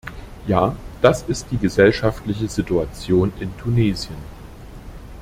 [0.47, 4.17] Ja, das ist die gesellschaftliche Situation in Tunesien.